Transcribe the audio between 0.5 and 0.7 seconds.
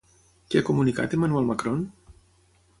Què ha